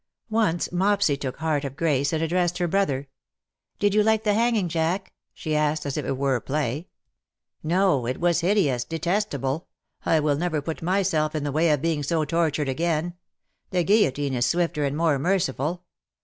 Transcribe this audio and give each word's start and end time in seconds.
Once 0.31 0.67
Mopsy 0.71 1.15
took 1.15 1.37
heart 1.37 1.63
of 1.63 1.75
grace 1.75 2.11
and 2.11 2.23
addressed 2.23 2.57
her 2.57 2.67
brother:" 2.67 3.07
Did 3.79 3.93
you 3.93 4.01
like 4.01 4.23
the 4.23 4.33
hanging, 4.33 4.67
Jack?" 4.67 5.13
she 5.35 5.55
asked, 5.55 5.85
as 5.85 5.95
if 5.95 6.03
it 6.05 6.17
were 6.17 6.33
a 6.35 6.41
play. 6.41 6.87
30" 6.87 6.87
No, 7.75 8.07
it 8.07 8.19
was 8.19 8.39
hideous, 8.39 8.83
detestable. 8.83 9.67
I 10.03 10.19
will 10.19 10.37
never 10.37 10.59
put 10.59 10.81
myself 10.81 11.35
in 11.35 11.43
the 11.43 11.51
way 11.51 11.69
of 11.69 11.83
being 11.83 12.01
so 12.01 12.25
tortured 12.25 12.67
again. 12.67 13.13
The 13.69 13.83
guillotine 13.83 14.33
is 14.33 14.47
swifter 14.47 14.85
and 14.85 14.97
more 14.97 15.19
merciful. 15.19 15.83